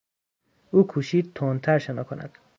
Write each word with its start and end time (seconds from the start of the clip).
او 0.71 0.87
کوشید 0.87 1.33
تندتر 1.35 1.79
شنا 1.79 2.03
کند. 2.03 2.31